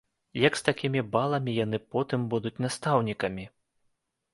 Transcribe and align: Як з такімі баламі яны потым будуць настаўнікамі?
Як 0.43 0.55
з 0.59 0.65
такімі 0.69 1.03
баламі 1.17 1.57
яны 1.59 1.83
потым 1.95 2.27
будуць 2.35 2.57
настаўнікамі? 2.69 3.51